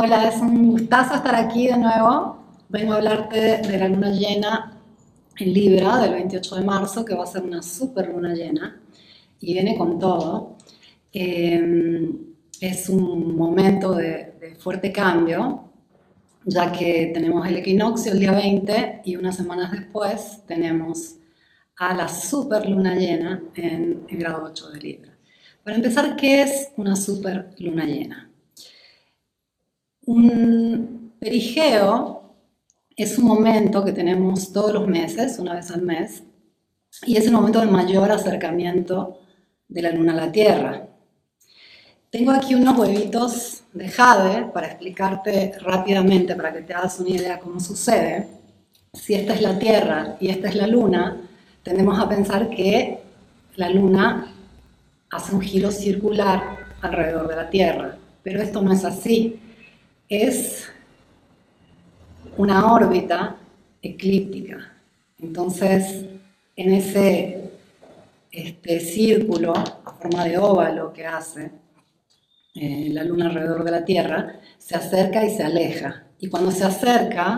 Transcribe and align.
Hola, 0.00 0.28
es 0.28 0.40
un 0.40 0.70
gustazo 0.70 1.16
estar 1.16 1.34
aquí 1.34 1.66
de 1.66 1.76
nuevo. 1.76 2.38
Vengo 2.68 2.92
a 2.92 2.96
hablarte 2.98 3.58
de 3.62 3.78
la 3.78 3.88
luna 3.88 4.12
llena 4.12 4.80
en 5.36 5.52
Libra 5.52 5.98
del 5.98 6.12
28 6.12 6.54
de 6.54 6.62
marzo, 6.62 7.04
que 7.04 7.16
va 7.16 7.24
a 7.24 7.26
ser 7.26 7.42
una 7.42 7.64
super 7.64 8.08
luna 8.08 8.32
llena 8.32 8.80
y 9.40 9.54
viene 9.54 9.76
con 9.76 9.98
todo. 9.98 10.56
Eh, 11.12 12.12
es 12.60 12.88
un 12.88 13.36
momento 13.36 13.92
de, 13.92 14.34
de, 14.40 14.54
fuerte 14.54 14.92
cambio, 14.92 15.64
ya 16.44 16.70
que 16.70 17.10
tenemos 17.12 17.48
el 17.48 17.56
equinoccio 17.56 18.12
el 18.12 18.20
día 18.20 18.30
20 18.30 19.00
y 19.04 19.16
unas 19.16 19.34
semanas 19.34 19.72
después 19.72 20.44
tenemos 20.46 21.16
a 21.76 21.92
la 21.92 22.06
super 22.06 22.70
luna 22.70 22.94
llena 22.94 23.42
en 23.56 24.04
el 24.08 24.16
grado 24.16 24.44
8 24.44 24.70
de 24.70 24.80
Libra. 24.80 25.18
Para 25.64 25.74
empezar, 25.74 26.14
¿qué 26.14 26.42
es 26.42 26.70
una 26.76 26.94
super 26.94 27.50
luna 27.58 27.84
llena? 27.84 28.27
Un 30.10 31.12
perigeo 31.20 32.32
es 32.96 33.18
un 33.18 33.26
momento 33.26 33.84
que 33.84 33.92
tenemos 33.92 34.54
todos 34.54 34.72
los 34.72 34.88
meses, 34.88 35.38
una 35.38 35.52
vez 35.52 35.70
al 35.70 35.82
mes, 35.82 36.22
y 37.04 37.18
es 37.18 37.26
el 37.26 37.32
momento 37.32 37.60
de 37.60 37.66
mayor 37.66 38.10
acercamiento 38.10 39.18
de 39.68 39.82
la 39.82 39.90
luna 39.90 40.14
a 40.14 40.16
la 40.16 40.32
Tierra. 40.32 40.86
Tengo 42.08 42.30
aquí 42.30 42.54
unos 42.54 42.78
huevitos 42.78 43.64
de 43.74 43.86
jade 43.90 44.46
para 44.46 44.68
explicarte 44.68 45.52
rápidamente, 45.60 46.34
para 46.34 46.54
que 46.54 46.62
te 46.62 46.72
hagas 46.72 46.98
una 47.00 47.10
idea 47.10 47.38
cómo 47.38 47.60
sucede. 47.60 48.28
Si 48.94 49.12
esta 49.12 49.34
es 49.34 49.42
la 49.42 49.58
Tierra 49.58 50.16
y 50.20 50.30
esta 50.30 50.48
es 50.48 50.54
la 50.54 50.68
luna, 50.68 51.20
tendemos 51.62 52.00
a 52.00 52.08
pensar 52.08 52.48
que 52.48 52.98
la 53.56 53.68
luna 53.68 54.34
hace 55.10 55.34
un 55.34 55.42
giro 55.42 55.70
circular 55.70 56.60
alrededor 56.80 57.28
de 57.28 57.36
la 57.36 57.50
Tierra, 57.50 57.98
pero 58.22 58.40
esto 58.40 58.62
no 58.62 58.72
es 58.72 58.86
así 58.86 59.42
es 60.08 60.70
una 62.36 62.72
órbita 62.72 63.36
eclíptica. 63.82 64.72
Entonces, 65.18 66.04
en 66.56 66.72
ese 66.72 67.48
este 68.30 68.80
círculo 68.80 69.52
a 69.56 69.92
forma 70.00 70.24
de 70.24 70.38
óvalo 70.38 70.92
que 70.92 71.06
hace 71.06 71.50
eh, 72.54 72.88
la 72.92 73.04
luna 73.04 73.26
alrededor 73.26 73.64
de 73.64 73.70
la 73.70 73.84
Tierra, 73.84 74.40
se 74.58 74.76
acerca 74.76 75.24
y 75.24 75.30
se 75.30 75.42
aleja. 75.42 76.04
Y 76.18 76.28
cuando 76.28 76.50
se 76.50 76.64
acerca, 76.64 77.36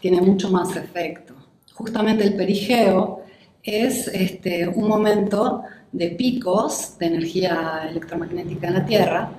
tiene 0.00 0.20
mucho 0.20 0.50
más 0.50 0.74
efecto. 0.76 1.34
Justamente 1.74 2.24
el 2.24 2.34
perigeo 2.34 3.24
es 3.62 4.08
este, 4.08 4.68
un 4.68 4.88
momento 4.88 5.62
de 5.92 6.08
picos 6.10 6.98
de 6.98 7.06
energía 7.06 7.86
electromagnética 7.88 8.68
en 8.68 8.74
la 8.74 8.86
Tierra 8.86 9.30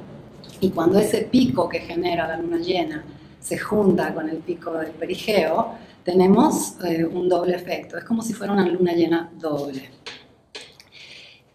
y 0.61 0.69
cuando 0.69 0.99
ese 0.99 1.23
pico 1.23 1.67
que 1.67 1.79
genera 1.79 2.27
la 2.27 2.37
luna 2.37 2.57
llena 2.57 3.03
se 3.39 3.57
junta 3.57 4.13
con 4.13 4.29
el 4.29 4.37
pico 4.37 4.73
del 4.73 4.91
perigeo, 4.91 5.73
tenemos 6.03 6.75
eh, 6.83 7.05
un 7.05 7.29
doble 7.29 7.55
efecto. 7.55 7.97
Es 7.97 8.03
como 8.03 8.21
si 8.21 8.33
fuera 8.33 8.53
una 8.53 8.67
luna 8.67 8.93
llena 8.93 9.31
doble. 9.37 9.89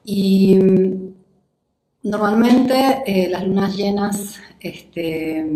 Y 0.04 0.56
mm, 0.56 1.14
normalmente 2.04 3.02
eh, 3.06 3.28
las 3.28 3.46
lunas 3.46 3.76
llenas 3.76 4.36
este, 4.60 5.46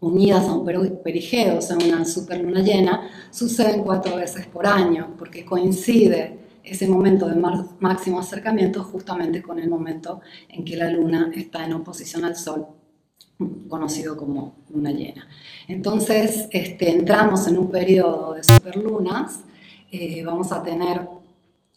unidas 0.00 0.44
a 0.44 0.54
un 0.54 0.64
perigeo, 1.02 1.58
o 1.58 1.60
sea, 1.62 1.76
una 1.76 2.04
superluna 2.04 2.60
llena, 2.60 3.10
suceden 3.30 3.82
cuatro 3.82 4.16
veces 4.16 4.46
por 4.46 4.66
año, 4.66 5.14
porque 5.18 5.44
coincide 5.44 6.43
ese 6.64 6.88
momento 6.88 7.28
de 7.28 7.36
máximo 7.80 8.18
acercamiento 8.18 8.82
justamente 8.82 9.42
con 9.42 9.58
el 9.58 9.68
momento 9.68 10.20
en 10.48 10.64
que 10.64 10.76
la 10.76 10.88
luna 10.90 11.30
está 11.34 11.64
en 11.64 11.74
oposición 11.74 12.24
al 12.24 12.36
sol, 12.36 12.66
conocido 13.68 14.16
como 14.16 14.56
luna 14.70 14.90
llena. 14.90 15.28
Entonces, 15.68 16.48
este, 16.50 16.90
entramos 16.90 17.46
en 17.48 17.58
un 17.58 17.70
periodo 17.70 18.34
de 18.34 18.42
superlunas, 18.42 19.40
eh, 19.90 20.24
vamos 20.24 20.52
a 20.52 20.62
tener 20.62 21.06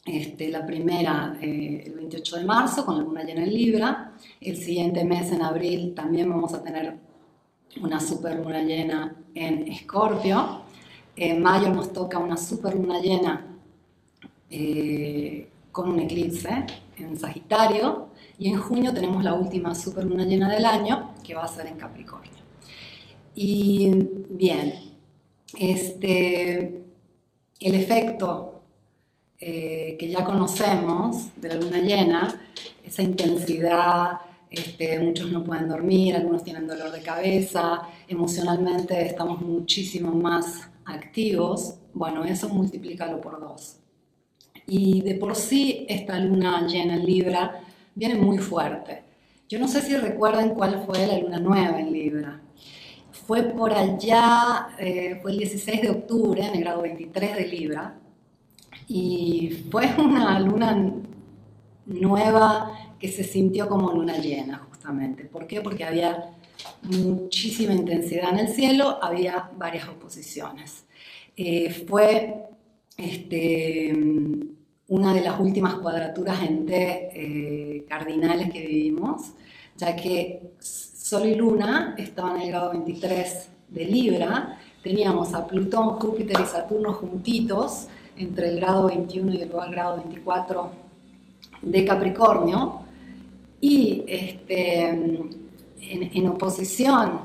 este, 0.05 0.49
la 0.49 0.65
primera 0.65 1.37
eh, 1.41 1.83
el 1.87 1.93
28 1.93 2.37
de 2.37 2.45
marzo 2.45 2.85
con 2.85 2.97
la 2.97 3.03
luna 3.03 3.23
llena 3.23 3.43
en 3.43 3.53
Libra, 3.53 4.13
el 4.39 4.55
siguiente 4.55 5.03
mes 5.03 5.31
en 5.33 5.41
abril 5.41 5.93
también 5.93 6.29
vamos 6.29 6.53
a 6.53 6.63
tener 6.63 6.95
una 7.81 7.99
superluna 7.99 8.63
llena 8.63 9.15
en 9.35 9.67
Escorpio, 9.67 10.61
en 11.15 11.41
mayo 11.41 11.69
nos 11.69 11.91
toca 11.91 12.19
una 12.19 12.37
superluna 12.37 13.01
llena 13.01 13.56
eh, 14.49 15.49
con 15.71 15.89
un 15.89 15.99
eclipse 15.99 16.65
en 16.97 17.17
Sagitario 17.17 18.09
y 18.39 18.49
en 18.49 18.59
junio 18.59 18.93
tenemos 18.93 19.23
la 19.23 19.33
última 19.33 19.75
superluna 19.75 20.25
llena 20.25 20.49
del 20.49 20.65
año 20.65 21.13
que 21.23 21.35
va 21.35 21.43
a 21.43 21.47
ser 21.47 21.67
en 21.67 21.77
Capricornio. 21.77 22.31
Y 23.35 23.91
bien, 24.29 24.73
este, 25.57 26.83
el 27.59 27.75
efecto 27.75 28.61
eh, 29.39 29.95
que 29.99 30.09
ya 30.09 30.23
conocemos 30.23 31.29
de 31.35 31.49
la 31.49 31.55
luna 31.55 31.77
llena, 31.77 32.41
esa 32.83 33.03
intensidad, 33.03 34.21
este, 34.49 34.99
muchos 34.99 35.31
no 35.31 35.43
pueden 35.43 35.67
dormir, 35.67 36.15
algunos 36.15 36.43
tienen 36.43 36.65
dolor 36.65 36.91
de 36.91 37.01
cabeza, 37.01 37.83
emocionalmente 38.07 39.05
estamos 39.05 39.41
muchísimo 39.41 40.11
más 40.11 40.69
activos, 40.85 41.75
bueno, 41.93 42.23
eso 42.23 42.49
multiplícalo 42.49 43.21
por 43.21 43.39
dos. 43.39 43.77
Y 44.67 45.01
de 45.01 45.15
por 45.15 45.35
sí 45.35 45.85
esta 45.87 46.19
luna 46.19 46.67
llena 46.67 46.95
en 46.95 47.05
Libra 47.05 47.61
viene 47.95 48.15
muy 48.15 48.37
fuerte. 48.37 49.03
Yo 49.49 49.59
no 49.59 49.67
sé 49.67 49.81
si 49.81 49.95
recuerdan 49.95 50.53
cuál 50.55 50.83
fue 50.85 51.07
la 51.07 51.17
luna 51.17 51.39
nueva 51.39 51.79
en 51.79 51.93
Libra. 51.93 52.41
Fue 53.11 53.43
por 53.43 53.73
allá, 53.73 54.69
eh, 54.77 55.19
fue 55.21 55.31
el 55.31 55.37
16 55.39 55.81
de 55.81 55.89
octubre, 55.89 56.45
en 56.45 56.55
el 56.55 56.61
grado 56.61 56.81
23 56.81 57.35
de 57.35 57.47
Libra, 57.47 57.95
y 58.87 59.65
fue 59.71 59.87
una 59.97 60.39
luna 60.39 60.93
nueva 61.85 62.95
que 62.99 63.07
se 63.07 63.23
sintió 63.23 63.67
como 63.67 63.91
luna 63.91 64.17
llena, 64.17 64.59
justamente. 64.69 65.25
¿Por 65.25 65.47
qué? 65.47 65.61
Porque 65.61 65.85
había 65.85 66.31
muchísima 66.83 67.73
intensidad 67.73 68.29
en 68.33 68.39
el 68.39 68.47
cielo, 68.49 68.99
había 69.01 69.49
varias 69.57 69.87
oposiciones. 69.87 70.85
Eh, 71.35 71.85
fue 71.87 72.47
este, 72.97 73.93
una 74.89 75.13
de 75.13 75.21
las 75.21 75.39
últimas 75.39 75.75
cuadraturas 75.75 76.41
en 76.43 76.65
T 76.65 77.09
eh, 77.13 77.85
cardinales 77.87 78.51
que 78.51 78.65
vivimos, 78.65 79.33
ya 79.75 79.95
que 79.95 80.51
Sol 80.59 81.27
y 81.27 81.35
Luna 81.35 81.95
estaban 81.97 82.37
en 82.37 82.43
el 82.43 82.47
grado 82.49 82.71
23 82.71 83.49
de 83.69 83.85
Libra, 83.85 84.59
teníamos 84.81 85.33
a 85.33 85.45
Plutón, 85.45 85.99
Júpiter 85.99 86.37
y 86.41 86.45
Saturno 86.45 86.93
juntitos 86.93 87.87
entre 88.15 88.49
el 88.49 88.59
grado 88.59 88.87
21 88.87 89.33
y 89.33 89.41
el 89.41 89.49
grado 89.49 89.97
24 89.97 90.71
de 91.61 91.85
Capricornio, 91.85 92.81
y 93.59 94.03
este, 94.07 94.89
en, 94.89 95.29
en 95.79 96.27
oposición 96.27 97.21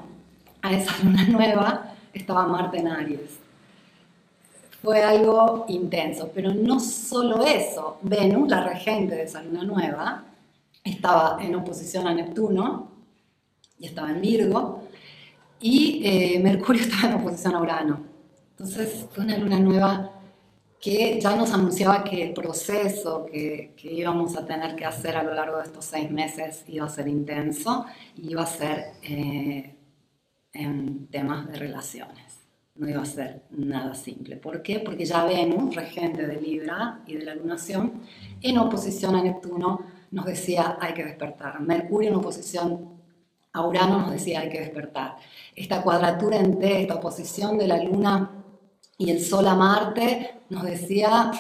a 0.63 0.73
esa 0.73 0.93
luna 1.05 1.29
nueva 1.29 1.95
estaba 2.13 2.47
Marte 2.47 2.79
en 2.79 2.89
Aries 2.89 3.42
fue 4.83 5.03
algo 5.03 5.65
intenso. 5.69 6.31
Pero 6.35 6.53
no 6.53 6.81
solo 6.81 7.45
eso, 7.45 7.99
Venus, 8.03 8.49
la 8.49 8.65
regente 8.65 9.15
de 9.15 9.23
esa 9.25 9.43
luna 9.43 9.63
nueva, 9.65 10.25
estaba 10.85 11.39
en 11.41 11.55
oposición 11.55 12.07
a 12.09 12.15
Neptuno 12.15 12.91
y 13.79 13.87
estaba 13.87 14.11
en 14.11 14.21
Virgo, 14.21 14.83
y 15.61 16.03
eh, 16.05 16.41
Mercurio 16.41 16.83
estaba 16.87 17.15
en 17.15 17.21
oposición 17.21 17.55
a 17.55 17.61
Urano. 17.61 18.01
Entonces 18.51 19.07
fue 19.11 19.25
una 19.25 19.39
luna 19.39 19.59
nueva 19.59 20.11
que 20.81 21.21
ya 21.21 21.37
nos 21.37 21.53
anunciaba 21.53 22.03
que 22.03 22.23
el 22.23 22.33
proceso 22.35 23.25
que, 23.27 23.75
íbamos 23.83 24.37
a 24.37 24.45
tener 24.45 24.75
que 24.75 24.85
hacer 24.85 25.17
a 25.17 25.23
lo 25.23 25.33
largo 25.33 25.59
de 25.59 25.65
estos 25.65 25.85
seis 25.85 26.11
meses 26.11 26.65
iba 26.67 26.87
a 26.87 26.89
ser 26.89 27.07
intenso 27.07 27.87
y 28.17 28.33
iba 28.33 28.43
a 28.43 28.47
ser 28.47 28.95
eh, 29.03 29.77
en 30.53 31.07
temas 31.07 31.49
de 31.49 31.57
relaciones 31.57 32.42
no 32.83 32.89
iba 32.91 33.01
a 33.01 33.07
ser 33.07 33.43
nada 33.51 33.95
simple. 33.95 34.37
¿Por 34.37 34.61
qué? 34.61 34.81
Porque 34.81 35.05
ya 35.05 35.25
Venus, 35.25 35.77
regente 35.77 36.27
de 36.27 36.41
Libra 36.41 37.01
y 37.07 37.15
de 37.15 37.25
la 37.25 37.37
lunación, 37.37 38.03
en 38.41 38.59
oposición 38.59 39.15
a 39.15 39.23
Neptuno 39.23 39.83
nos 40.11 40.27
decía 40.27 40.79
hay 40.81 40.93
que 40.93 41.05
despertar. 41.05 41.61
Mercurio 41.61 42.11
en 42.11 42.17
oposición 42.17 42.99
a 43.53 43.65
Urano 43.65 44.01
nos 44.01 44.11
decía 44.11 44.41
hay 44.41 44.49
que 44.49 44.59
despertar. 44.59 45.15
Esta 45.55 45.81
cuadratura 45.81 46.39
en 46.39 46.59
T, 46.59 46.83
esta 46.83 46.97
oposición 46.97 47.57
de 47.57 47.69
la 47.69 47.81
Luna 47.81 48.31
y 48.99 49.11
el 49.13 49.23
Sol 49.23 49.47
a 49.47 49.55
Marte 49.55 50.41
nos 50.51 50.65
decía 50.65 51.31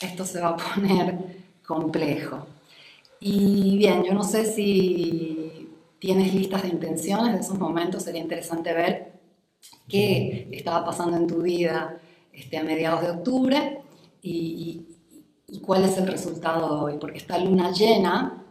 esto 0.00 0.24
se 0.24 0.40
va 0.40 0.48
a 0.48 0.56
poner 0.56 1.18
complejo. 1.66 2.46
Y 3.20 3.76
bien, 3.76 4.02
yo 4.02 4.14
no 4.14 4.24
sé 4.24 4.46
si 4.46 5.68
tienes 5.98 6.32
listas 6.32 6.62
de 6.62 6.68
intenciones 6.68 7.34
de 7.34 7.40
esos 7.40 7.58
momentos, 7.58 8.02
sería 8.02 8.22
interesante 8.22 8.72
ver 8.72 9.12
qué 9.88 10.48
estaba 10.52 10.84
pasando 10.84 11.16
en 11.16 11.26
tu 11.26 11.42
vida 11.42 11.98
este, 12.32 12.58
a 12.58 12.62
mediados 12.62 13.02
de 13.02 13.10
octubre 13.10 13.82
y, 14.22 14.86
cuál 15.62 15.84
es 15.84 15.98
el 15.98 16.06
resultado 16.06 16.82
hoy, 16.82 16.96
porque 16.98 17.18
esta 17.18 17.38
luna 17.38 17.70
llena 17.72 18.42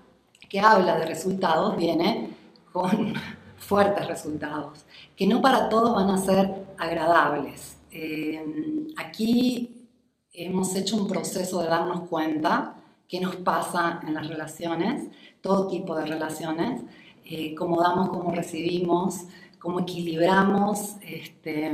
que 0.47 0.59
habla 0.59 0.99
de 0.99 1.07
resultados 1.07 1.75
viene 1.75 2.29
con 2.71 3.15
fuertes 3.57 4.07
resultados, 4.07 4.85
que 5.15 5.25
no 5.25 5.41
para 5.41 5.67
todos 5.67 5.95
van 5.95 6.11
a 6.11 6.17
ser 6.19 6.67
agradables. 6.77 7.77
Eh, 7.91 8.85
aquí 8.97 9.87
hemos 10.31 10.75
hecho 10.75 10.95
un 10.95 11.07
proceso 11.07 11.61
de 11.63 11.69
darnos 11.69 12.07
cuenta 12.07 12.75
qué 13.07 13.19
nos 13.19 13.35
pasa 13.37 13.99
en 14.07 14.13
las 14.13 14.27
relaciones, 14.27 15.07
todo 15.41 15.67
tipo 15.67 15.95
de 15.95 16.05
relaciones, 16.05 16.83
eh, 17.25 17.55
cómo 17.55 17.81
damos, 17.81 18.09
cómo 18.09 18.31
recibimos, 18.31 19.25
cómo 19.61 19.81
equilibramos 19.81 20.95
este, 21.01 21.71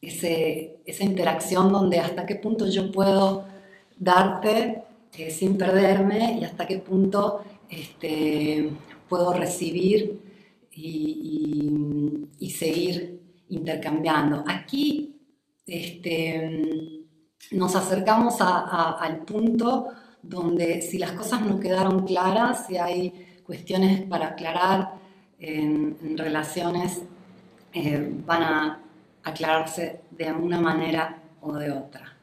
esa 0.00 1.04
interacción 1.04 1.70
donde 1.70 2.00
hasta 2.00 2.24
qué 2.24 2.36
punto 2.36 2.66
yo 2.66 2.90
puedo 2.90 3.44
darte 3.98 4.82
eh, 5.16 5.30
sin 5.30 5.56
perderme 5.58 6.38
y 6.40 6.44
hasta 6.44 6.66
qué 6.66 6.78
punto 6.78 7.44
este, 7.68 8.70
puedo 9.08 9.34
recibir 9.34 10.20
y, 10.72 12.50
seguir 12.50 13.20
intercambiando. 13.48 14.44
Aquí 14.46 15.16
este, 15.66 17.04
nos 17.50 17.74
acercamos 17.74 18.36
al 18.40 19.24
punto 19.24 19.88
donde 20.22 20.80
si 20.82 20.98
las 20.98 21.12
cosas 21.12 21.44
no 21.44 21.58
quedaron 21.58 22.06
claras, 22.06 22.68
si 22.68 22.76
hay 22.76 23.42
cuestiones 23.44 24.02
para 24.02 24.28
aclarar 24.28 25.03
en, 25.38 26.16
relaciones, 26.16 27.02
eh, 27.72 28.12
van 28.24 28.42
a 28.42 28.84
aclararse 29.22 30.02
de 30.10 30.32
una 30.32 30.60
manera 30.60 31.22
o 31.40 31.52
de 31.54 31.70
otra. 31.70 32.16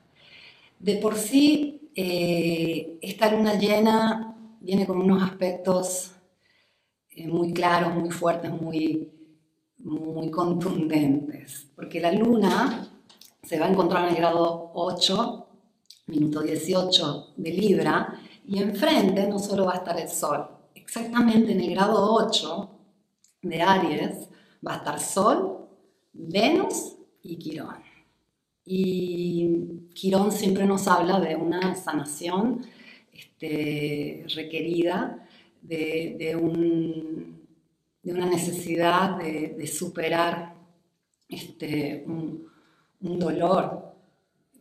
De 0.80 0.96
por 0.98 1.16
sí, 1.16 1.90
eh, 1.96 2.98
esta 3.02 3.32
luna 3.32 3.56
llena 3.56 4.36
viene 4.60 4.86
con 4.86 5.02
unos 5.02 5.22
aspectos 5.24 6.14
eh, 7.10 7.28
muy 7.28 7.54
claros, 7.54 7.96
muy 7.96 8.10
fuertes, 8.10 8.52
muy, 8.52 9.12
muy 9.80 10.32
contundentes, 10.32 11.68
porque 11.76 12.00
la 12.00 12.12
luna 12.12 12.88
se 13.44 13.60
va 13.60 13.66
a 13.66 13.70
encontrar 13.70 14.04
en 14.08 14.16
el 14.16 14.16
grado 14.16 14.72
8, 14.74 15.48
minuto 16.08 16.42
18 16.42 17.34
de 17.36 17.52
Libra, 17.52 18.20
y 18.46 18.62
enfrente 18.62 19.28
no 19.28 19.40
solo 19.40 19.66
va 19.66 19.74
a 19.74 19.78
estar 19.78 20.00
el 20.00 20.10
Sol, 20.10 20.48
exactamente 20.74 21.52
en 21.52 21.62
el 21.62 21.72
grado 21.72 22.14
8 22.16 22.70
de 23.42 23.62
Aries 23.62 24.30
va 24.66 24.74
a 24.74 24.78
estar 24.78 25.00
Sol, 25.00 25.68
Venus 26.14 26.96
y 27.24 27.38
Quirón. 27.38 27.78
Y 28.66 29.90
Quirón 29.94 30.32
siempre 30.32 30.66
nos 30.66 30.88
habla 30.88 31.20
de 31.20 31.36
una 31.36 31.76
sanación 31.76 32.66
este, 33.12 34.26
requerida, 34.36 35.28
de, 35.62 36.36
una 38.04 38.26
necesidad 38.26 39.18
de, 39.18 39.68
superar 39.68 40.56
este, 41.28 42.04
un, 42.06 42.48
dolor. 43.00 43.90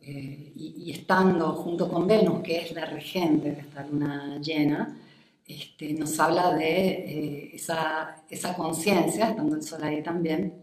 Eh, 0.03 0.51
y, 0.55 0.91
estando 0.91 1.53
junto 1.53 1.87
con 1.87 2.07
Venus, 2.07 2.41
que 2.41 2.57
es 2.57 2.71
la 2.71 2.85
regente 2.85 3.51
de 3.51 3.61
esta 3.61 3.85
luna 3.85 4.39
llena, 4.41 4.97
este, 5.45 5.93
nos 5.93 6.19
habla 6.19 6.53
de 6.53 6.89
eh, 6.89 7.51
esa, 7.55 8.55
conciencia, 8.55 9.29
estando 9.29 9.55
el 9.55 9.63
sol 9.63 9.83
ahí 9.83 10.01
también, 10.01 10.53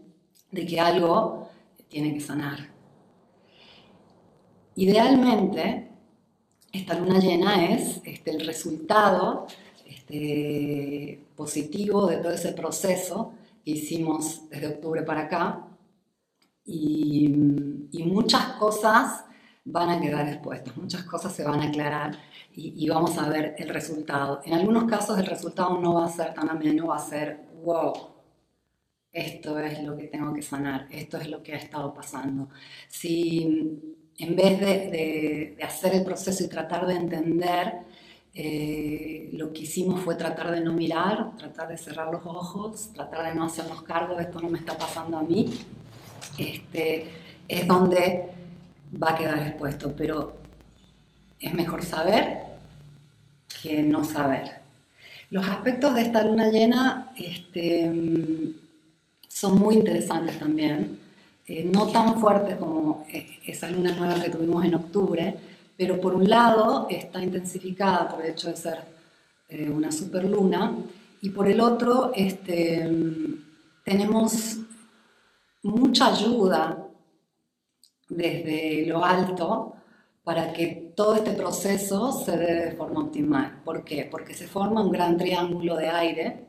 de 0.51 0.65
que 0.65 0.79
algo 0.79 1.49
tiene 1.87 2.13
que 2.13 2.19
sanar. 2.19 2.69
Idealmente, 4.75 5.89
esta 6.71 6.93
luna 6.97 7.19
llena 7.19 7.65
es 7.73 8.01
este, 8.05 8.31
el 8.31 8.45
resultado 8.45 9.47
este, 9.85 11.23
positivo 11.35 12.07
de 12.07 12.17
todo 12.17 12.31
ese 12.31 12.53
proceso 12.53 13.33
que 13.63 13.71
hicimos 13.71 14.49
desde 14.49 14.67
octubre 14.67 15.03
para 15.03 15.21
acá 15.21 15.65
y, 16.65 17.27
muchas 18.05 18.53
cosas 18.53 19.25
van 19.65 19.89
a 19.89 20.01
quedar 20.01 20.27
expuestas, 20.27 20.75
muchas 20.77 21.03
cosas 21.03 21.33
se 21.33 21.43
van 21.43 21.59
a 21.61 21.67
aclarar 21.67 22.17
y, 22.53 22.73
y, 22.83 22.89
vamos 22.89 23.17
a 23.17 23.29
ver 23.29 23.55
el 23.57 23.69
resultado. 23.69 24.41
En 24.45 24.53
algunos 24.53 24.85
casos 24.85 25.17
el 25.19 25.25
resultado 25.25 25.79
no 25.79 25.95
va 25.95 26.05
a 26.05 26.09
ser 26.09 26.33
tan 26.33 26.49
ameno, 26.49 26.87
va 26.87 26.95
a 26.95 26.99
ser 26.99 27.47
wow, 27.63 27.93
esto 29.11 29.59
es 29.59 29.83
lo 29.83 29.97
que 29.97 30.07
tengo 30.07 30.33
que 30.33 30.41
sanar, 30.41 30.87
esto 30.91 31.17
es 31.17 31.29
lo 31.29 31.41
que 31.41 31.53
ha 31.53 31.57
estado 31.57 31.93
pasando. 31.93 32.49
Si 32.87 33.97
en 34.17 34.35
vez 34.35 34.59
de, 34.59 35.57
hacer 35.63 35.95
el 35.95 36.03
proceso 36.03 36.43
y 36.43 36.47
tratar 36.47 36.85
de 36.85 36.95
entender, 36.95 37.73
eh, 38.33 39.29
lo 39.33 39.51
que 39.51 39.61
hicimos 39.61 40.01
fue 40.01 40.15
tratar 40.15 40.51
de 40.51 40.61
no 40.61 40.73
mirar, 40.73 41.35
tratar 41.37 41.69
de 41.69 41.77
cerrar 41.77 42.11
los 42.11 42.25
ojos, 42.25 42.91
tratar 42.93 43.25
de 43.25 43.35
no 43.35 43.45
hacernos 43.45 43.81
cargo, 43.81 44.19
esto 44.19 44.39
no 44.41 44.49
me 44.49 44.59
está 44.59 44.77
pasando 44.77 45.17
a 45.17 45.23
mí, 45.23 45.49
este, 46.37 47.07
es 47.47 47.67
donde 47.67 48.29
va 48.91 49.11
a 49.11 49.15
quedar 49.15 49.39
expuesto, 49.39 49.93
pero 49.95 50.37
es 51.39 51.53
mejor 51.53 51.83
saber 51.83 52.39
que 53.61 53.83
no 53.83 54.03
saber. 54.03 54.59
Los 55.29 55.47
aspectos 55.47 55.93
de 55.95 56.01
esta 56.01 56.23
luna 56.23 56.49
llena 56.49 57.11
este, 57.15 57.91
son 59.27 59.59
muy 59.59 59.75
interesantes 59.75 60.39
también, 60.39 60.99
eh, 61.47 61.63
no 61.63 61.87
tan 61.87 62.19
fuertes 62.19 62.57
como 62.57 63.05
eh, 63.11 63.39
esa 63.45 63.69
luna 63.69 63.91
nueva 63.95 64.21
que 64.21 64.29
tuvimos 64.29 64.65
en 64.65 64.75
octubre, 64.75 65.35
pero 65.77 65.99
por 66.01 66.15
un 66.15 66.29
lado 66.29 66.87
está 66.89 67.23
intensificada 67.23 68.09
por 68.09 68.23
el 68.23 68.31
hecho 68.31 68.49
de 68.49 68.57
ser 68.57 68.79
eh, 69.47 69.69
una 69.69 69.91
superluna, 69.91 70.75
y 71.21 71.29
por 71.29 71.47
el 71.47 71.59
otro 71.59 72.11
este, 72.15 72.89
tenemos 73.83 74.57
mucha 75.63 76.07
ayuda 76.07 76.88
desde 78.09 78.85
lo 78.85 79.03
alto 79.03 79.73
para 80.23 80.51
que 80.51 80.91
todo 80.95 81.15
este 81.15 81.31
proceso 81.31 82.11
se 82.11 82.37
dé 82.37 82.65
de 82.65 82.71
forma 82.73 83.01
optimal. 83.01 83.61
¿Por 83.63 83.83
qué? 83.83 84.07
Porque 84.09 84.33
se 84.33 84.47
forma 84.47 84.83
un 84.83 84.91
gran 84.91 85.17
triángulo 85.17 85.75
de 85.77 85.89
aire. 85.89 86.45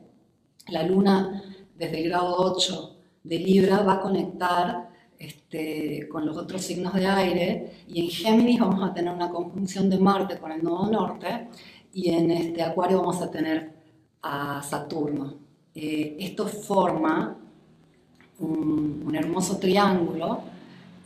La 0.67 0.83
luna 0.83 1.43
desde 1.75 2.01
el 2.01 2.09
grado 2.09 2.35
8 2.37 2.95
de 3.23 3.39
Libra 3.39 3.81
va 3.81 3.93
a 3.93 4.01
conectar 4.01 4.89
este, 5.17 6.07
con 6.09 6.25
los 6.25 6.35
otros 6.35 6.61
signos 6.61 6.93
de 6.95 7.05
aire 7.05 7.83
y 7.87 8.05
en 8.05 8.09
Géminis 8.09 8.59
vamos 8.59 8.83
a 8.83 8.93
tener 8.93 9.13
una 9.13 9.29
conjunción 9.29 9.89
de 9.89 9.99
Marte 9.99 10.39
con 10.39 10.51
el 10.51 10.63
nodo 10.63 10.89
norte 10.89 11.47
y 11.93 12.09
en 12.09 12.31
este 12.31 12.63
Acuario 12.63 12.99
vamos 12.99 13.21
a 13.21 13.29
tener 13.29 13.71
a 14.23 14.63
Saturno. 14.63 15.35
Eh, 15.75 16.17
esto 16.19 16.47
forma 16.47 17.37
un, 18.39 19.13
hermoso 19.15 19.57
triángulo 19.57 20.41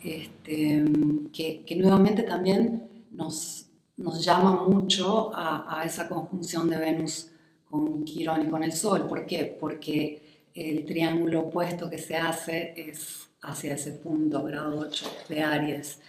este, 0.05 0.85
que, 1.33 1.75
nuevamente 1.77 2.23
también 2.23 3.07
nos, 3.11 3.67
llama 3.97 4.63
mucho 4.67 5.33
a, 5.33 5.79
a 5.79 5.85
esa 5.85 6.07
conjunción 6.07 6.69
de 6.69 6.77
Venus 6.77 7.31
con 7.69 8.03
Quirón 8.03 8.47
y 8.47 8.49
con 8.49 8.63
el 8.63 8.71
Sol. 8.71 9.07
¿Por 9.07 9.25
qué? 9.25 9.57
Porque 9.59 10.49
el 10.53 10.85
triángulo 10.85 11.41
opuesto 11.41 11.89
que 11.89 11.97
se 11.97 12.15
hace 12.15 12.73
es 12.77 13.27
hacia 13.41 13.73
ese 13.73 13.91
punto, 13.93 14.43
grado 14.43 14.79
8 14.79 15.05
de 15.29 15.41
Aries. 15.41 15.99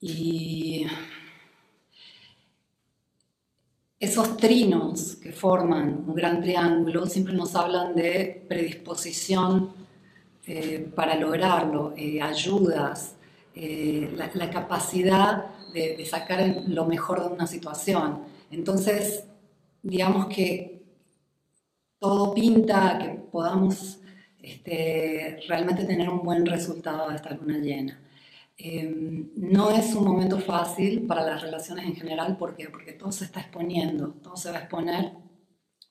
Y 0.00 0.86
esos 3.98 4.36
trinos 4.36 5.16
que 5.16 5.32
forman 5.32 6.04
un 6.06 6.14
gran 6.14 6.42
triángulo 6.42 7.06
siempre 7.06 7.32
nos 7.32 7.54
hablan 7.54 7.94
de 7.94 8.44
predisposición 8.48 9.85
eh, 10.46 10.90
para 10.94 11.16
lograrlo, 11.16 11.92
eh, 11.96 12.20
ayudas, 12.22 13.16
eh, 13.54 14.12
la, 14.14 14.50
capacidad 14.50 15.46
de, 15.72 15.96
de 15.96 16.06
sacar 16.06 16.64
lo 16.66 16.84
mejor 16.84 17.22
de 17.22 17.34
una 17.34 17.46
situación. 17.46 18.22
Entonces, 18.50 19.24
digamos 19.82 20.26
que 20.26 20.82
todo 21.98 22.34
pinta 22.34 22.98
que 22.98 23.08
podamos 23.30 23.98
este, 24.40 25.40
realmente 25.48 25.84
tener 25.84 26.08
un 26.08 26.22
buen 26.22 26.46
resultado 26.46 27.08
de 27.10 27.16
esta 27.16 27.34
luna 27.34 27.58
llena. 27.58 28.00
Em, 28.58 29.30
no 29.36 29.70
es 29.70 29.94
un 29.94 30.04
momento 30.04 30.38
fácil 30.38 31.06
para 31.06 31.22
las 31.22 31.42
relaciones 31.42 31.84
en 31.84 31.96
general 31.96 32.36
porque, 32.38 32.68
porque 32.70 32.92
todo 32.92 33.12
se 33.12 33.24
está 33.24 33.40
exponiendo, 33.40 34.12
todo 34.22 34.36
se 34.36 34.50
va 34.50 34.58
a 34.58 34.60
exponer 34.60 35.12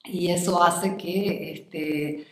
y 0.04 0.30
eso 0.30 0.62
hace 0.62 0.96
que 0.96 1.52
este, 1.52 2.26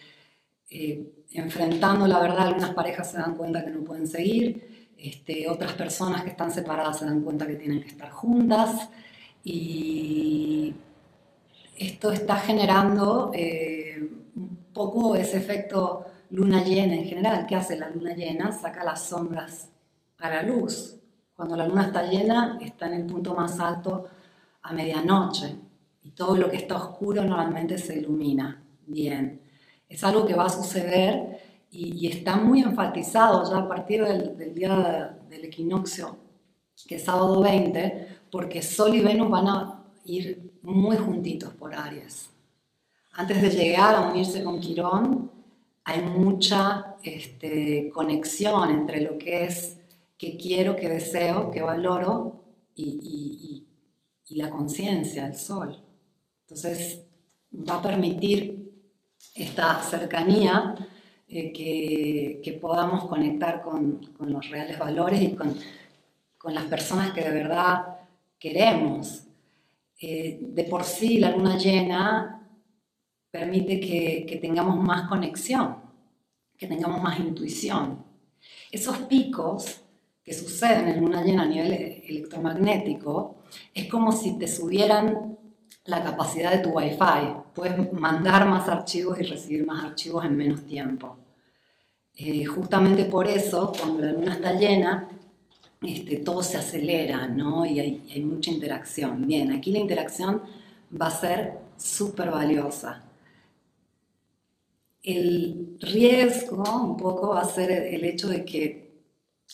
eh, 0.71 1.14
enfrentando 1.33 2.07
la 2.07 2.21
verdad 2.21 2.49
algunas 2.49 2.71
parejas 2.75 3.11
se 3.11 3.19
dan 3.19 3.37
cuenta 3.37 3.65
que 3.65 3.71
no 3.71 3.83
pueden 3.85 4.07
seguir, 4.07 4.93
este, 4.99 5.49
otras 5.49 5.73
personas 5.73 6.23
que 6.23 6.31
están 6.31 6.51
separadas 6.51 6.99
se 6.99 7.05
dan 7.05 7.21
cuenta 7.21 7.47
que 7.47 7.57
tienen 7.57 7.81
que 7.81 7.89
estar 7.89 8.11
juntas 8.11 8.89
y 9.43 10.75
esto 11.77 12.13
está 12.13 12.37
generando 12.37 13.31
eh, 13.35 14.11
un 14.37 14.59
poco 14.73 15.17
ese 15.17 15.37
efecto 15.37 16.07
luna 16.31 16.63
llena 16.65 16.95
en 16.95 17.05
general. 17.05 17.47
¿Qué 17.47 17.57
hace 17.57 17.77
la 17.79 17.91
luna 17.91 18.15
llena? 18.15 18.53
Saca 18.53 18.85
las 18.85 19.05
sombras 19.05 19.69
a 20.19 20.31
la 20.31 20.43
luz. 20.43 20.97
Cuando 21.37 21.57
la 21.57 21.67
luna 21.67 21.87
está 21.87 22.05
llena, 22.05 22.59
está 22.63 22.87
en 22.87 22.95
el 22.95 23.07
punto 23.07 23.35
más 23.35 23.59
alto 23.61 24.07
a 24.63 24.73
medianoche 24.73 25.57
y 26.03 26.11
todo 26.11 26.37
lo 26.37 26.51
que 26.51 26.57
está 26.57 26.77
oscuro 26.77 27.25
normalmente 27.25 27.77
se 27.77 27.99
ilumina 27.99 28.63
bien. 28.87 29.41
Es 29.95 30.05
algo 30.05 30.27
que 30.27 30.35
va 30.35 30.47
a 30.47 30.51
suceder 30.51 31.41
y, 31.71 32.07
está 32.09 32.37
muy 32.37 32.61
enfatizado 32.61 33.49
ya 33.51 33.59
a 33.59 33.69
partir 33.69 34.05
del, 34.05 34.55
día 34.55 35.19
del 35.29 35.45
equinoccio, 35.45 36.17
que 36.87 36.97
es 36.97 37.05
sábado 37.05 37.41
20, 37.41 38.09
porque 38.31 38.63
Sol 38.63 38.95
y 38.95 39.01
Venus 39.01 39.31
van 39.31 39.49
a 39.49 39.85
ir 40.05 40.53
muy 40.63 40.97
juntitos 40.97 41.53
por 41.55 41.75
Aries. 41.75 42.31
Antes 43.13 43.43
de 43.43 43.51
llegar 43.51 43.95
a 43.95 44.11
unirse 44.11 44.43
con 44.43 44.61
Quirón, 44.61 45.31
hay 45.85 46.03
mucha 46.03 46.97
este, 47.03 47.91
conexión 47.93 48.71
entre 48.71 49.01
lo 49.01 49.19
que 49.19 49.45
es 49.45 49.79
que 50.17 50.37
quiero, 50.37 50.75
que 50.75 50.89
deseo, 50.89 51.51
que 51.51 51.61
valoro 51.61 52.45
y, 52.75 53.67
la 54.31 54.51
conciencia, 54.51 55.29
el 55.29 55.37
sol. 55.37 55.81
Entonces 56.41 57.05
va 57.53 57.77
a 57.77 57.83
permitir 57.83 58.64
esta 59.35 59.83
cercanía 59.83 60.75
eh, 61.29 62.41
que, 62.43 62.53
podamos 62.61 63.07
conectar 63.07 63.61
con, 63.61 64.01
los 64.21 64.49
reales 64.49 64.79
valores 64.79 65.21
y 65.21 65.35
con, 65.35 65.55
las 66.53 66.65
personas 66.65 67.13
que 67.13 67.23
de 67.23 67.31
verdad 67.31 67.87
queremos. 68.39 69.25
Eh, 70.01 70.39
de 70.41 70.65
por 70.65 70.85
sí 70.85 71.19
la 71.19 71.31
luna 71.31 71.57
llena 71.57 72.47
permite 73.31 73.81
que, 73.81 74.39
tengamos 74.41 74.77
más 74.77 75.09
conexión, 75.09 75.77
que 76.57 76.67
tengamos 76.67 77.03
más 77.03 77.19
intuición. 77.19 78.05
Esos 78.71 78.99
picos 78.99 79.81
que 80.23 80.33
suceden 80.33 80.89
en 80.89 81.01
luna 81.01 81.25
llena 81.25 81.43
a 81.43 81.47
nivel 81.47 81.73
electromagnético 82.07 83.37
es 83.73 83.89
como 83.89 84.13
si 84.13 84.39
te 84.39 84.47
subieran 84.47 85.39
la 85.87 86.03
capacidad 86.03 86.53
de 86.53 86.59
tu 86.59 86.71
Wi-Fi. 86.71 87.53
Puedes 87.55 87.93
mandar 87.93 88.49
más 88.49 88.69
archivos 88.69 89.19
y 89.21 89.25
recibir 89.25 89.67
más 89.67 89.85
archivos 89.85 90.25
en 90.25 90.37
menos 90.37 90.63
tiempo. 90.65 91.17
Eh, 92.17 92.45
justamente 92.45 93.05
por 93.05 93.27
eso, 93.27 93.73
cuando 93.79 94.05
la 94.05 94.13
luna 94.13 94.35
está 94.35 94.53
llena, 94.53 95.09
este, 95.83 96.17
todo 96.19 96.43
se 96.43 96.57
acelera, 96.57 97.27
¿no? 97.27 97.67
Y 97.67 97.81
hay, 97.81 98.09
hay 98.13 98.23
mucha 98.23 98.51
interacción. 98.51 99.27
Bien, 99.27 99.53
aquí 99.53 99.73
la 99.73 99.79
interacción 99.81 100.43
va 101.01 101.09
a 101.09 101.11
ser 101.11 101.59
súper 101.77 102.31
valiosa. 102.31 103.03
El 105.03 105.77
riesgo 105.81 106.63
un 106.83 106.97
poco 106.97 107.29
va 107.31 107.43
a 107.43 107.45
ser 107.45 107.71
el 107.71 108.05
hecho 108.05 108.29
de 108.29 108.45
que 108.45 108.85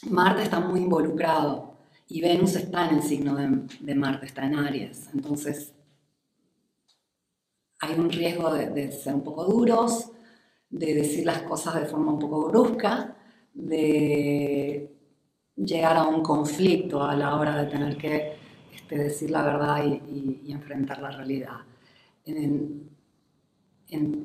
Marte 0.09 0.43
está 0.43 0.61
muy 0.61 0.81
involucrado 0.81 1.75
y 2.09 2.21
Venus 2.21 2.57
está 2.57 2.89
en 2.89 2.97
el 2.97 3.03
signo 3.03 3.37
de, 3.37 3.95
Marte, 3.95 4.27
está 4.27 4.45
en 4.47 4.57
Aries. 4.57 5.09
Entonces, 5.15 5.73
hay 7.81 7.99
un 7.99 8.11
riesgo 8.11 8.53
de, 8.53 8.93
ser 8.93 9.15
un 9.15 9.25
poco 9.25 9.45
duros, 9.45 10.11
de 10.69 10.95
decir 10.95 11.25
las 11.25 11.43
cosas 11.43 11.81
de 11.81 11.87
forma 11.87 12.13
un 12.13 12.19
poco 12.19 12.49
brusca, 12.49 13.17
de 13.55 14.95
llegar 15.57 15.97
a 15.97 16.05
un 16.05 16.23
conflicto 16.23 17.03
a 17.03 17.17
la 17.17 17.37
hora 17.37 17.57
de 17.57 17.71
tener 17.71 17.97
que 17.97 18.37
este, 18.75 18.99
decir 18.99 19.31
la 19.31 19.43
verdad 19.43 19.85
y, 19.85 20.53
enfrentar 20.53 21.01
la 21.01 21.11
realidad. 21.11 21.59
En, 22.27 22.91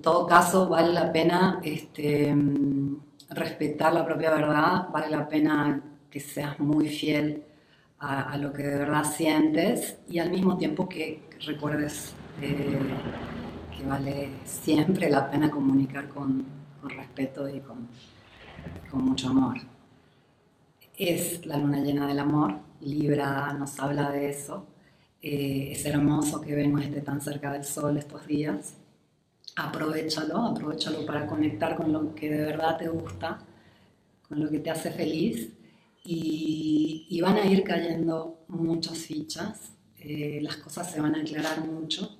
todo 0.01 0.27
caso 0.27 0.69
vale 0.69 0.93
la 0.93 1.11
pena 1.11 1.59
este, 1.63 2.35
respetar 3.29 3.93
la 3.93 4.05
propia 4.05 4.29
verdad, 4.31 4.89
vale 4.91 5.09
la 5.09 5.27
pena 5.27 5.81
que 6.11 6.19
seas 6.19 6.59
muy 6.59 6.87
fiel 6.87 7.43
a, 7.99 8.37
lo 8.37 8.53
que 8.53 8.61
de 8.63 8.77
verdad 8.77 9.03
sientes 9.03 9.97
y 10.07 10.19
al 10.19 10.29
mismo 10.29 10.57
tiempo 10.57 10.87
que 10.87 11.23
recuerdes 11.45 12.13
eh, 12.41 12.79
que 13.77 13.85
vale 13.85 14.29
siempre 14.45 15.09
la 15.09 15.29
pena 15.29 15.49
comunicar 15.49 16.09
con, 16.09 16.45
respeto 16.83 17.49
y 17.49 17.59
con, 17.61 17.87
mucho 18.93 19.29
amor. 19.29 19.57
Es 20.97 21.45
la 21.45 21.57
luna 21.57 21.81
llena 21.81 22.07
del 22.07 22.19
amor, 22.19 22.59
Libra 22.79 23.51
nos 23.53 23.77
habla 23.79 24.09
de 24.11 24.29
eso. 24.29 24.67
Eh, 25.21 25.73
es 25.73 25.85
hermoso 25.85 26.39
que 26.39 26.55
Venus 26.55 26.85
esté 26.85 27.01
tan 27.01 27.19
cerca 27.19 27.51
del 27.51 27.65
sol 27.65 27.97
estos 27.97 28.25
días 28.25 28.75
aprovechalo, 29.55 30.37
aprovechalo 30.37 31.05
para 31.05 31.25
conectar 31.25 31.75
con 31.75 31.91
lo 31.91 32.13
que 32.13 32.29
de 32.29 32.43
verdad 32.43 32.77
te 32.77 32.87
gusta, 32.89 33.39
con 34.27 34.39
lo 34.43 34.49
que 34.49 34.59
te 34.59 34.69
hace 34.69 34.91
feliz 34.91 35.51
y, 36.03 37.19
van 37.21 37.37
a 37.37 37.45
ir 37.45 37.63
cayendo 37.63 38.45
muchas 38.49 38.97
fichas, 38.99 39.71
eh, 39.99 40.39
las 40.41 40.57
cosas 40.57 40.91
se 40.91 41.01
van 41.01 41.15
a 41.15 41.21
aclarar 41.21 41.65
mucho. 41.65 42.17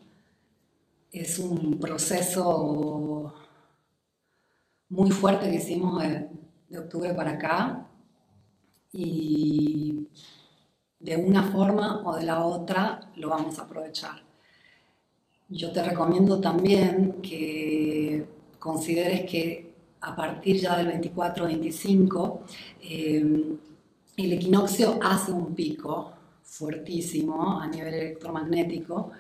Es 1.12 1.40
un 1.40 1.80
proceso 1.80 3.34
muy 4.90 5.12
fuerte 5.12 5.50
que 5.50 5.58
hicimos 5.58 6.02
de, 6.02 6.30
octubre 6.78 7.14
para 7.14 7.32
acá 7.32 7.88
y 8.92 10.08
de 11.00 11.16
una 11.16 11.44
forma 11.44 12.02
o 12.06 12.18
de 12.18 12.24
la 12.24 12.44
otra 12.44 13.12
lo 13.16 13.30
vamos 13.30 13.58
a 13.60 13.62
aprovechar. 13.62 14.22
Yo 15.48 15.72
te 15.72 15.82
recomiendo 15.82 16.42
también 16.42 17.22
que 17.22 18.26
consideres 18.60 19.30
que 19.30 19.74
a 20.02 20.16
partir 20.16 20.58
ya 20.58 20.78
del 20.78 21.02
24-25 21.02 22.40
eh, 22.82 23.58
el 24.18 24.34
equinoccio 24.34 25.00
hace 25.02 25.32
un 25.32 25.56
pico 25.56 26.12
fuertísimo 26.44 27.60
a 27.60 27.68
nivel 27.68 27.94
electromagnético. 27.94 29.12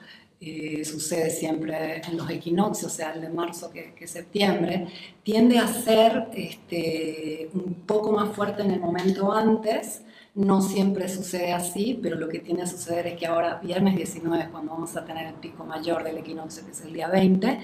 Eh, 0.48 0.86
sucede 0.86 1.32
siempre 1.32 2.04
en 2.08 2.18
los 2.18 2.30
equinoccios, 2.30 2.94
sea 2.94 3.14
el 3.14 3.22
de 3.22 3.30
marzo 3.30 3.72
que, 3.72 3.96
que 3.96 4.06
septiembre, 4.06 4.88
tiende 5.24 5.58
a 5.58 5.68
ser 5.68 6.28
este, 6.36 7.50
un 7.56 7.74
poco 7.88 8.12
más 8.12 8.36
fuerte 8.36 8.62
en 8.62 8.70
el 8.70 8.80
momento 8.80 9.34
antes, 9.34 10.04
no 10.36 10.62
siempre 10.62 11.10
sucede 11.10 11.52
así, 11.52 12.00
pero 12.00 12.16
lo 12.18 12.30
que 12.30 12.38
tiene 12.42 12.62
a 12.62 12.68
suceder 12.68 13.08
es 13.08 13.18
que 13.18 13.26
ahora, 13.26 13.56
viernes 13.56 13.96
19, 13.96 14.44
es 14.44 14.50
cuando 14.50 14.74
vamos 14.74 14.96
a 14.96 15.04
tener 15.04 15.26
el 15.26 15.34
pico 15.34 15.66
mayor 15.66 16.04
del 16.04 16.20
equinoccio, 16.20 16.64
que 16.64 16.74
es 16.74 16.82
el 16.82 16.94
día 16.94 17.08
20, 17.08 17.60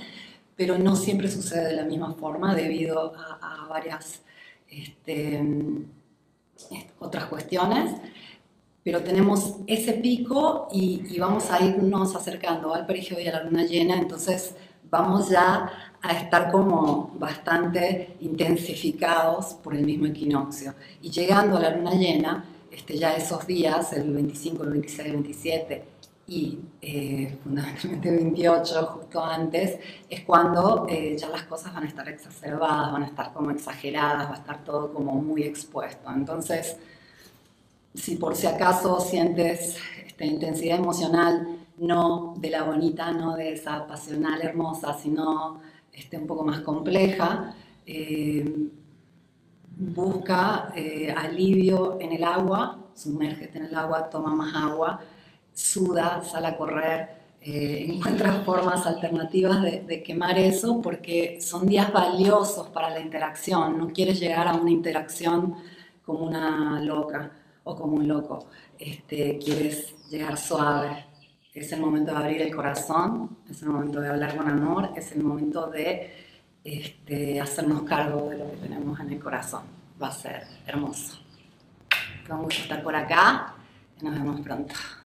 pero 0.55 0.79
no 0.79 0.95
siempre 0.95 1.29
sucede 1.29 1.67
de 1.67 1.75
la 1.75 1.85
misma 1.85 2.15
forma 2.15 2.55
debido 2.55 3.13
a, 3.15 3.67
varias 3.69 4.23
este, 4.67 5.39
otras 6.97 7.25
cuestiones. 7.25 7.91
Pero 8.83 9.01
tenemos 9.01 9.57
ese 9.67 9.93
pico 9.93 10.67
y, 10.71 11.17
vamos 11.19 11.51
a 11.51 11.63
irnos 11.63 12.15
acercando 12.15 12.73
al 12.73 12.85
perigeo 12.85 13.19
y 13.19 13.27
a 13.27 13.33
la 13.33 13.43
luna 13.43 13.63
llena, 13.63 13.95
entonces 13.97 14.55
vamos 14.89 15.29
ya 15.29 15.71
a 16.01 16.11
estar 16.13 16.51
como 16.51 17.11
bastante 17.19 18.17
intensificados 18.21 19.53
por 19.53 19.75
el 19.75 19.85
mismo 19.85 20.07
equinoccio. 20.07 20.73
Y 21.01 21.11
llegando 21.11 21.57
a 21.57 21.59
la 21.59 21.75
luna 21.75 21.91
llena, 21.91 22.43
este, 22.71 22.97
ya 22.97 23.13
esos 23.13 23.45
días, 23.45 23.93
el 23.93 24.11
25, 24.13 24.63
el 24.63 24.69
26, 24.71 25.05
el 25.05 25.11
27 25.13 25.83
y 26.27 26.59
eh, 26.81 27.37
fundamentalmente 27.43 28.09
el 28.09 28.15
28, 28.15 28.85
justo 28.85 29.23
antes, 29.23 29.77
es 30.09 30.21
cuando 30.21 30.87
eh, 30.89 31.15
ya 31.17 31.29
las 31.29 31.43
cosas 31.43 31.73
van 31.73 31.83
a 31.83 31.87
estar 31.87 32.07
exacerbadas, 32.09 32.93
van 32.93 33.03
a 33.03 33.07
estar 33.07 33.33
como 33.33 33.51
exageradas, 33.51 34.29
va 34.29 34.33
a 34.33 34.37
estar 34.37 34.63
todo 34.63 34.93
como 34.93 35.13
muy 35.13 35.43
expuesto. 35.43 36.09
Entonces, 36.09 36.77
si 37.93 38.15
por 38.15 38.35
si 38.35 38.47
acaso 38.47 38.99
sientes 38.99 39.77
esta 40.05 40.25
intensidad 40.25 40.77
emocional, 40.77 41.59
no 41.77 42.35
de 42.37 42.49
la 42.49 42.63
bonita, 42.63 43.11
no 43.11 43.35
de 43.35 43.53
esa 43.53 43.85
pasional 43.87 44.41
hermosa, 44.41 44.93
sino 44.93 45.59
este, 45.91 46.17
un 46.17 46.27
poco 46.27 46.43
más 46.43 46.61
compleja, 46.61 47.55
eh, 47.85 48.69
busca 49.77 50.71
eh, 50.75 51.13
alivio 51.15 51.97
en 51.99 52.11
el 52.13 52.23
agua, 52.23 52.77
sumérgete 52.93 53.57
en 53.57 53.65
el 53.65 53.75
agua, 53.75 54.09
toma 54.09 54.35
más 54.35 54.55
agua, 54.55 55.01
suda, 55.53 56.21
sal 56.23 56.45
a 56.45 56.55
correr, 56.55 57.09
eh, 57.41 57.87
encuentra 57.95 58.41
formas 58.45 58.85
alternativas 58.85 59.61
de, 59.63 60.03
quemar 60.03 60.37
eso 60.37 60.81
porque 60.81 61.39
son 61.41 61.65
días 61.65 61.91
valiosos 61.91 62.67
para 62.69 62.91
la 62.91 62.99
interacción. 62.99 63.77
No 63.77 63.87
quieres 63.89 64.19
llegar 64.19 64.47
a 64.47 64.53
una 64.53 64.71
interacción 64.71 65.55
como 66.05 66.25
una 66.25 66.79
loca 66.81 67.31
o 67.63 67.75
como 67.75 67.97
un 67.97 68.07
loco. 68.07 68.47
Este, 68.77 69.37
quieres 69.37 69.95
llegar 70.09 70.37
suave. 70.37 71.05
Es 71.53 71.71
el 71.73 71.81
momento 71.81 72.11
de 72.11 72.17
abrir 72.17 72.41
el 72.41 72.55
corazón, 72.55 73.37
es 73.49 73.61
el 73.61 73.69
momento 73.69 73.99
de 73.99 74.09
hablar 74.09 74.37
con 74.37 74.47
amor, 74.47 74.91
es 74.95 75.11
el 75.11 75.23
momento 75.23 75.67
de 75.67 76.13
este, 76.63 77.41
hacernos 77.41 77.83
cargo 77.83 78.29
de 78.29 78.37
lo 78.37 78.49
que 78.51 78.57
tenemos 78.57 78.99
en 78.99 79.11
el 79.11 79.19
corazón. 79.19 79.63
Va 80.01 80.07
a 80.07 80.11
ser 80.11 80.43
hermoso. 80.65 81.19
A 82.29 82.47
estar 82.47 82.81
por 82.81 82.95
acá 82.95 83.55
y 83.99 84.05
nos 84.05 84.13
vemos 84.13 84.39
pronto. 84.39 84.73